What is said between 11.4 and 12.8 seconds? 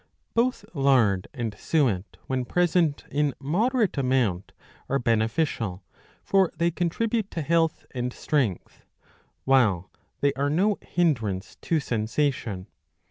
to sensation.